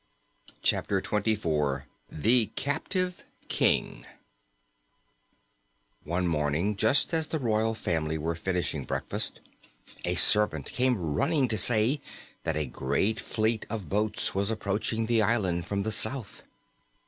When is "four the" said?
1.35-2.47